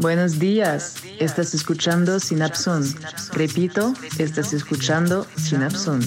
Buenos 0.00 0.38
días, 0.38 0.94
estás 1.18 1.52
escuchando 1.52 2.18
Sinapson. 2.20 2.82
Repito, 3.34 3.92
estás 4.18 4.54
escuchando 4.54 5.26
Sinapson. 5.36 6.00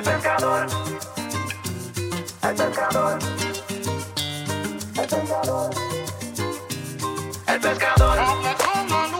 El 0.00 0.04
pescador, 0.04 0.66
el 2.42 2.54
pecador, 2.56 3.18
el 4.96 5.06
pecador, 5.06 5.70
el 7.46 7.60
pecador. 7.60 9.19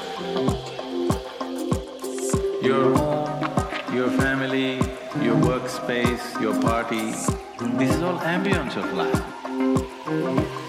workspace, 5.41 6.39
your 6.41 6.59
party. 6.61 7.11
This 7.77 7.95
is 7.95 8.01
all 8.01 8.17
ambience 8.19 8.75
of 8.77 8.93
life. 8.93 10.60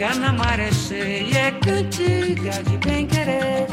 chega 0.00 0.14
na 0.14 0.32
maré 0.32 0.72
cheia 0.72 1.38
é 1.38 1.50
cantiga 1.50 2.62
de 2.62 2.78
bem 2.78 3.06
querer. 3.06 3.66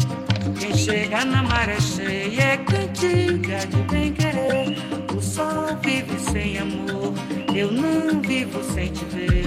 Quem 0.59 0.75
chega 0.75 1.23
na 1.23 1.41
maré 1.41 1.79
cheia 1.79 2.41
é 2.41 2.57
cantiga 2.57 3.65
de 3.65 3.77
bem 3.89 4.11
querer. 4.11 4.75
O 5.15 5.21
sol 5.21 5.77
vive 5.81 6.19
sem 6.19 6.57
amor, 6.57 7.13
eu 7.55 7.71
não 7.71 8.21
vivo 8.21 8.61
sem 8.73 8.91
te 8.91 9.05
ver. 9.05 9.45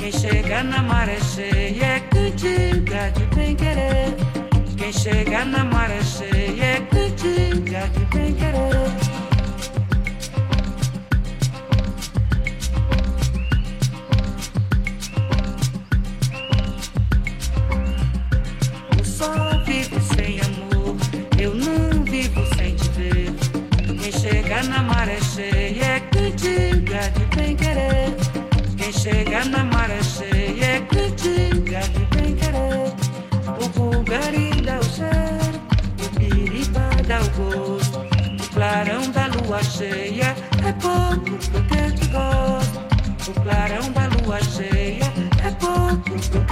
Quem 0.00 0.10
chega 0.10 0.64
na 0.64 0.82
maré 0.82 1.16
cheia 1.20 1.84
é 1.84 2.00
cantiga 2.00 3.10
de 3.12 3.24
bem 3.36 3.54
querer. 3.54 4.16
Quem 4.76 4.92
chega 4.92 5.44
na 5.44 5.62
maré 5.62 6.02
cheia 6.02 6.64
é 6.64 6.80
cantiga 6.90 7.88
de 7.88 8.04
bem 8.06 8.34
querer. 8.34 8.99
chega 29.10 29.44
na 29.46 29.64
maré 29.64 30.00
cheia, 30.02 30.76
é 30.76 30.80
critica 30.82 31.80
que 31.92 32.16
vem 32.16 32.36
querer. 32.36 32.92
O 33.60 33.68
Bulgari 33.70 34.50
dá 34.62 34.78
o 34.78 34.84
cheiro, 34.84 35.60
o 36.04 36.08
Piripa 36.18 36.88
dá 37.08 37.20
o 37.20 37.30
gosto. 37.36 37.98
O 37.98 38.54
clarão 38.54 39.10
da 39.10 39.26
lua 39.26 39.62
cheia 39.62 40.34
é 40.64 40.72
pouco 40.72 41.30
porque 41.50 41.80
te 41.98 42.06
gosto. 42.08 43.30
O 43.30 43.40
clarão 43.42 43.92
da 43.92 44.06
lua 44.14 44.40
cheia 44.42 45.12
é 45.44 45.50
pouco 45.58 46.10
porque 46.30 46.49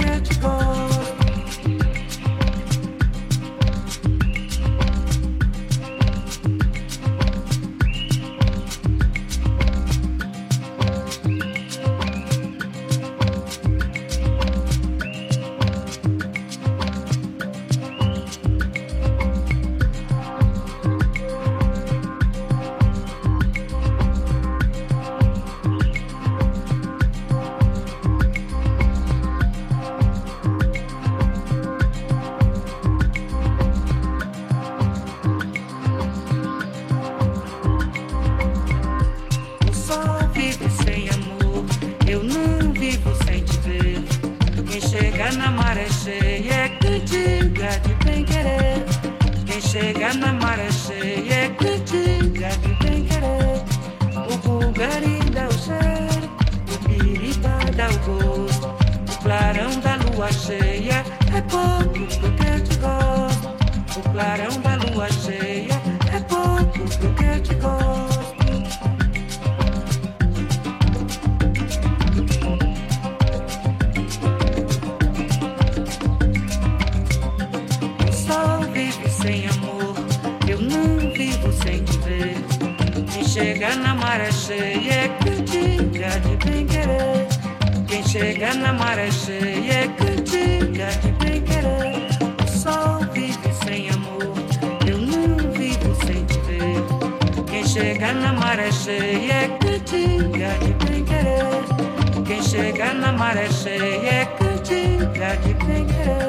É 103.29 103.47
cheio 103.51 104.07
é 104.07 104.25
cheie 104.25 104.25
cantiga 104.39 105.37
de 105.37 105.53
penhê. 105.53 106.19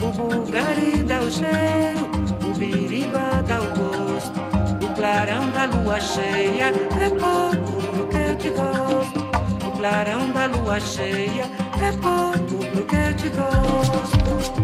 O 0.00 0.12
bulgari 0.12 1.02
dá 1.02 1.18
o 1.20 1.28
cheiro, 1.28 2.08
o 2.48 2.56
biriba 2.56 3.42
dá 3.44 3.60
o 3.60 3.66
gosto. 3.76 4.40
O 4.84 4.94
clarão 4.94 5.50
da 5.50 5.64
lua 5.64 6.00
cheia 6.00 6.68
é 6.68 7.10
pouco 7.10 7.82
pro 7.90 8.06
que 8.06 8.36
te 8.36 8.50
gosto. 8.50 9.20
O 9.66 9.70
clarão 9.76 10.30
da 10.30 10.46
lua 10.46 10.78
cheia 10.78 11.50
é 11.82 11.92
pouco 12.00 12.64
pro 12.70 12.84
que 12.84 13.14
te 13.14 13.28
gosto. 13.30 14.61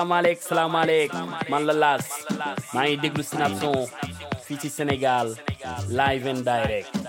Salam 0.00 0.12
alek, 0.16 0.38
salam 0.40 0.74
alek, 0.80 1.12
man 1.50 1.66
la 1.68 1.74
las. 1.76 2.06
Maa 2.72 2.96
déglu 3.02 3.22
Sénégal 4.70 5.36
live 5.90 6.24
and 6.26 6.42
direct. 6.42 6.99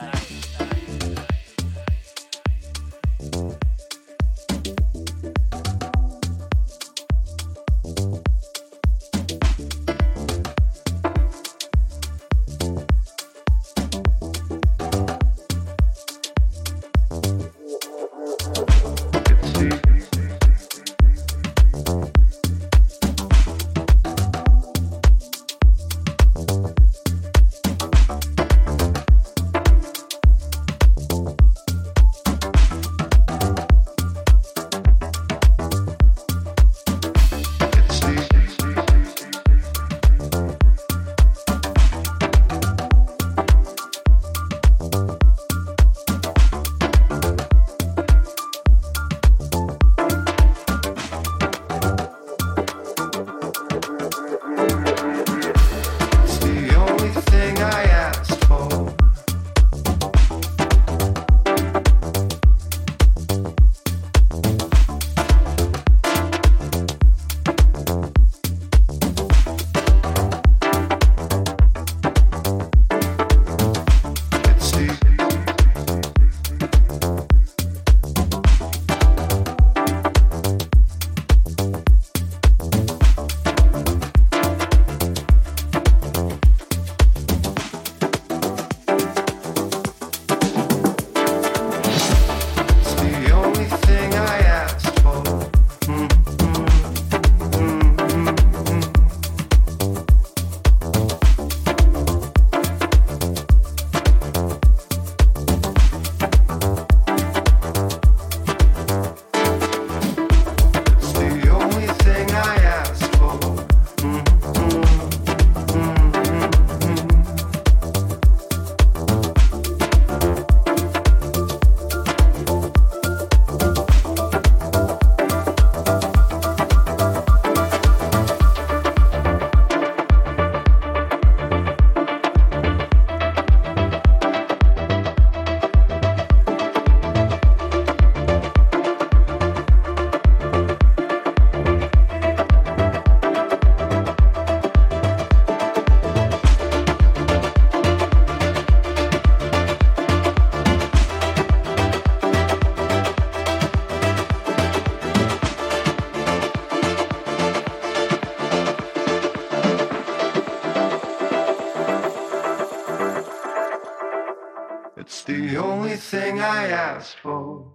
It's 165.01 165.23
the 165.23 165.57
only 165.57 165.95
thing 165.95 166.39
I 166.39 166.67
asked 166.67 167.17
for. 167.17 167.65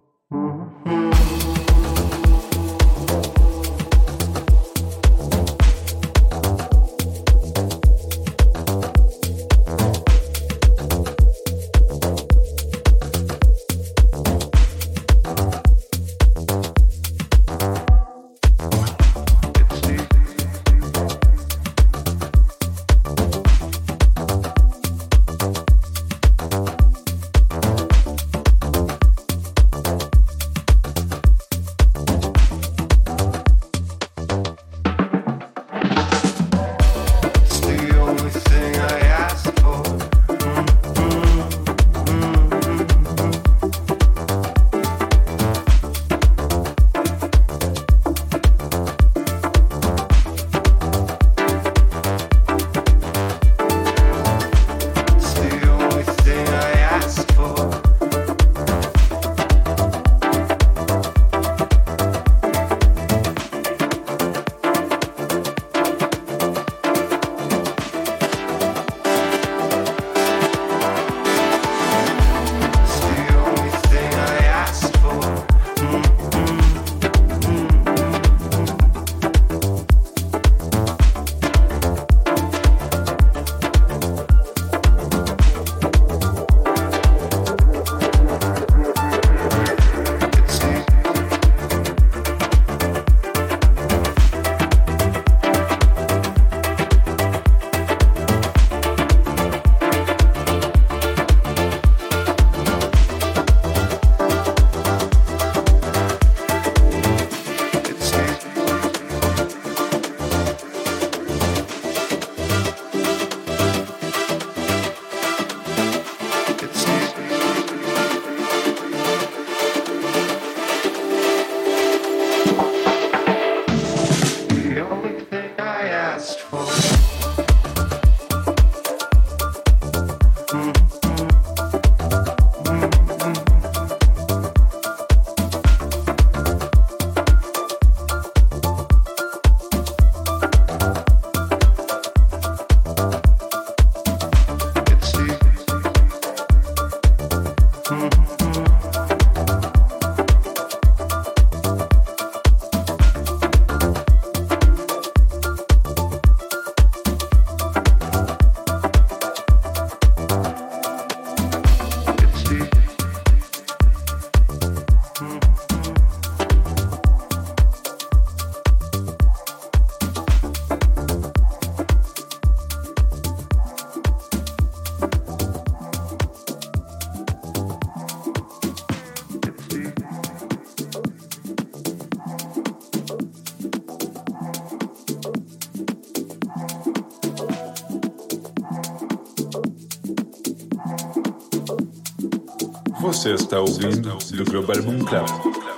Você 193.27 193.35
está 193.35 193.59
ouvindo 193.59 194.17
do 194.17 194.45
Global 194.45 194.81
Moon 194.85 195.05
Club. 195.05 195.76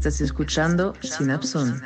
Estás 0.00 0.22
escuchando 0.22 0.94
Synapson. 1.02 1.82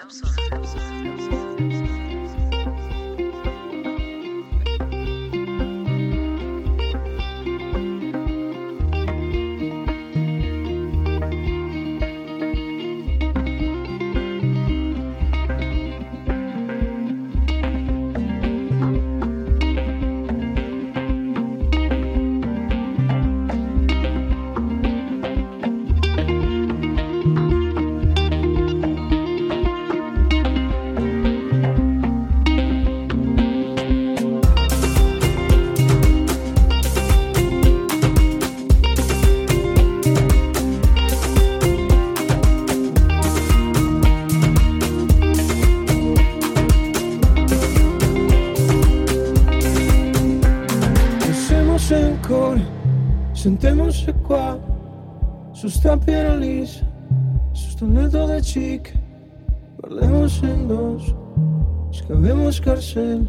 Carcel, 62.61 63.29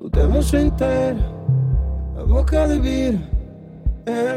lutemos 0.00 0.52
inteira, 0.54 1.18
a 2.18 2.24
boca 2.24 2.66
de 2.68 2.78
vira, 2.80 3.18
é 4.06 4.36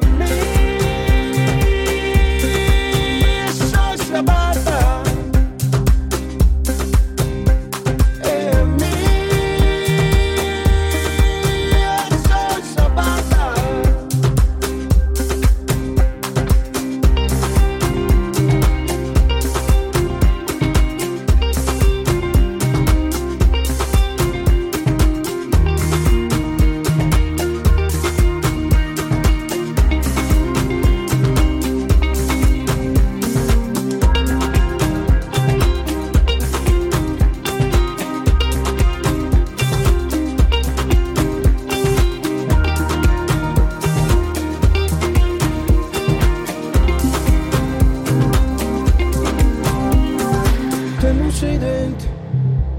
faccio 51.43 52.11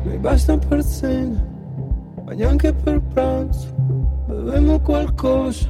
mi 0.04 0.18
basta 0.18 0.56
per 0.56 0.84
cena, 0.84 1.42
ma 2.24 2.32
neanche 2.32 2.72
per 2.72 3.00
pranzo. 3.12 3.72
Bevemo 4.26 4.78
qualcosa, 4.80 5.68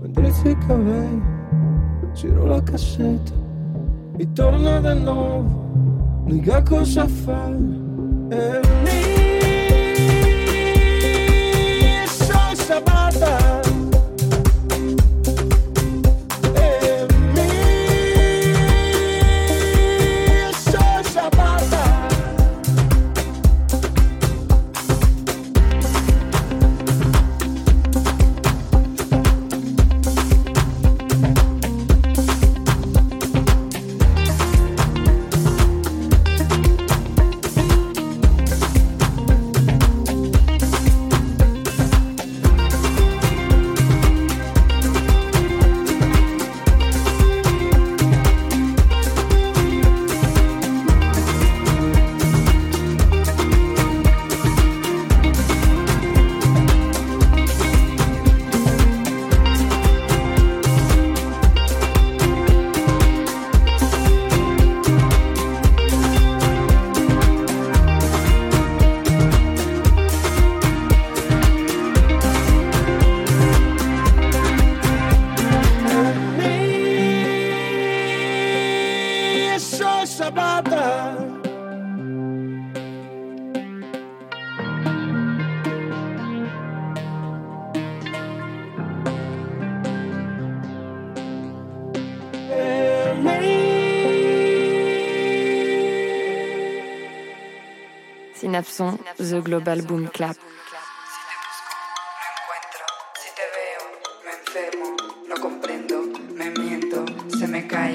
mentre 0.00 0.50
i 0.50 0.58
capelli, 0.58 1.22
giro 2.14 2.46
la 2.46 2.62
cassetta, 2.62 3.32
mi 4.16 4.32
torna 4.32 4.80
da 4.80 4.94
nuovo, 4.94 6.22
dica 6.26 6.62
cosa 6.62 7.06
fare. 7.06 7.58
E 8.28 8.60
mi 8.82 8.90
sono 12.06 12.54
sabata. 12.54 13.43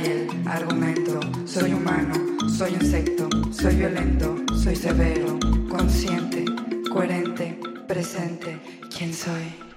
El 0.06 0.30
argumento. 0.48 1.20
Soy 1.46 1.74
humano, 1.74 2.14
soy 2.50 2.74
insecto, 2.74 3.30
soy 3.52 3.76
violento, 3.76 4.36
soy 4.64 4.76
severo, 4.76 5.40
consciente, 5.70 6.46
coherente, 6.92 7.60
presente. 7.88 8.60
¿Quién 8.96 9.14
soy? 9.14 9.69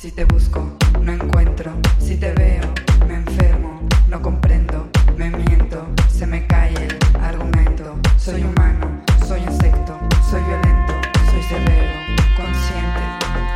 Si 0.00 0.10
te 0.12 0.24
busco, 0.24 0.78
no 1.02 1.12
encuentro. 1.12 1.72
Si 1.98 2.16
te 2.16 2.32
veo, 2.32 2.62
me 3.06 3.16
enfermo. 3.16 3.86
No 4.08 4.22
comprendo, 4.22 4.88
me 5.18 5.28
miento. 5.28 5.86
Se 6.08 6.26
me 6.26 6.46
cae 6.46 6.72
el 6.72 6.98
argumento. 7.22 7.98
Soy 8.16 8.42
humano, 8.42 9.02
soy 9.28 9.42
insecto, 9.42 9.98
soy 10.30 10.40
violento, 10.44 10.94
soy 11.30 11.42
severo, 11.42 11.92
consciente, 12.34 13.02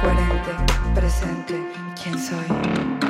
coherente, 0.02 0.94
presente. 0.94 1.62
¿Quién 2.02 2.18
soy? 2.18 3.03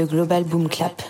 The 0.00 0.06
Global 0.06 0.44
Boom 0.44 0.66
Clap. 0.70 1.09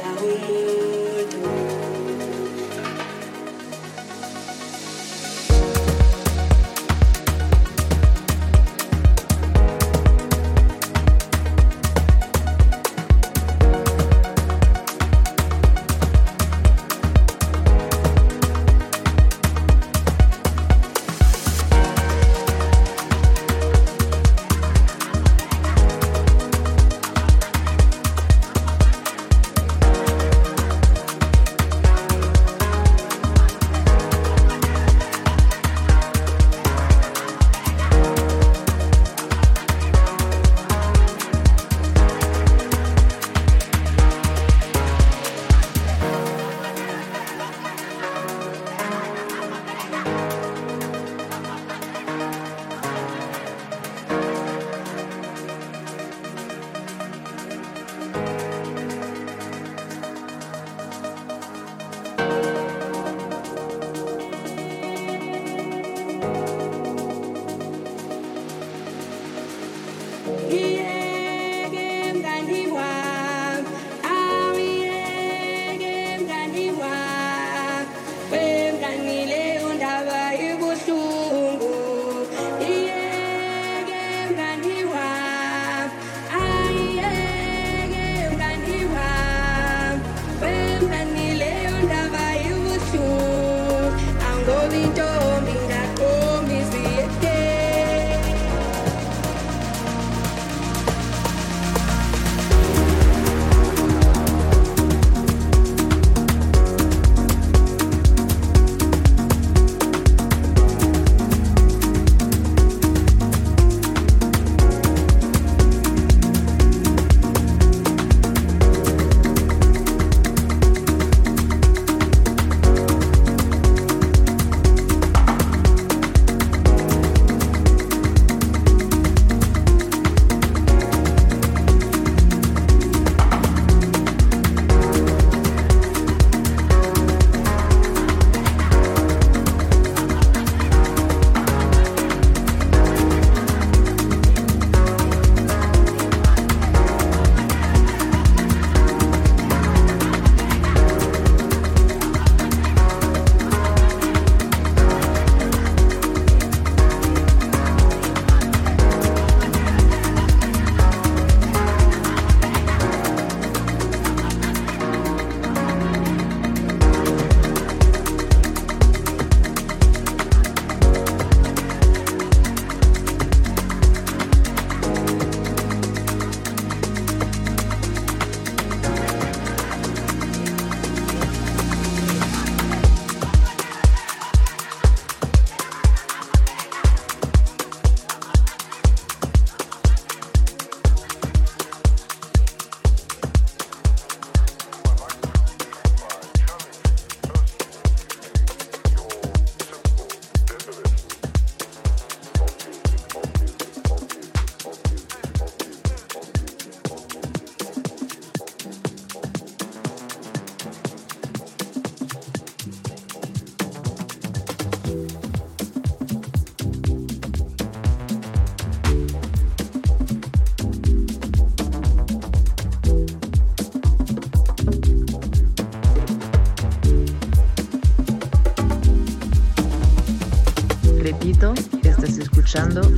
usando 232.53 232.90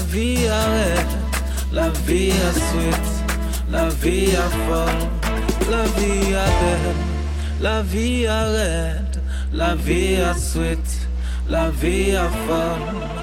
La 0.00 0.06
vie 0.06 0.48
arrête, 0.48 1.16
la 1.74 1.90
vie 2.06 2.32
à 2.32 2.52
suite, 2.54 3.12
la 3.70 3.88
vie 3.90 4.34
à 4.34 4.48
folle, 4.66 5.08
la 5.70 5.82
vie 6.00 6.34
à 6.34 6.46
belle, 6.58 6.96
la 7.60 7.82
vie 7.82 8.26
arrête, 8.26 9.20
la 9.52 9.74
vie 9.74 10.16
à 10.16 10.34
suite, 10.34 11.06
la 11.50 11.68
vie 11.68 12.16
à 12.16 12.30
folle. 12.46 13.19